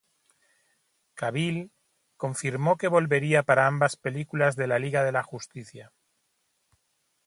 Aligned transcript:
Cavill 1.13 1.69
confirmó 2.17 2.75
que 2.75 2.87
volvería 2.87 3.43
para 3.43 3.67
ambas 3.67 3.97
películas 3.97 4.55
de 4.55 4.65
la 4.65 4.79
Liga 4.79 5.03
de 5.03 5.11
la 5.11 5.21
Justicia. 5.21 5.93